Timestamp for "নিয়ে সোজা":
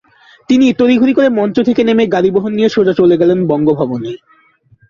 2.51-2.93